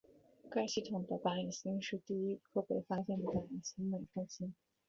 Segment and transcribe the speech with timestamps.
[0.49, 4.55] 该系统的白矮星是第一颗被发现的白矮星脉冲星。